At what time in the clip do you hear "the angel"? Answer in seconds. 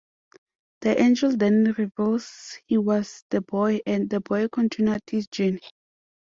0.79-1.37